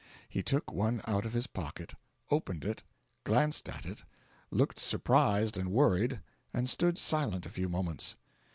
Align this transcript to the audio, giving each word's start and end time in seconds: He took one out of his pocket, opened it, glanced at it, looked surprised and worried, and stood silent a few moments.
He 0.27 0.41
took 0.41 0.73
one 0.73 0.99
out 1.05 1.27
of 1.27 1.33
his 1.33 1.45
pocket, 1.45 1.93
opened 2.31 2.65
it, 2.65 2.81
glanced 3.23 3.69
at 3.69 3.85
it, 3.85 4.01
looked 4.49 4.79
surprised 4.79 5.57
and 5.59 5.69
worried, 5.71 6.21
and 6.55 6.67
stood 6.67 6.97
silent 6.97 7.45
a 7.45 7.51
few 7.51 7.69
moments. 7.69 8.15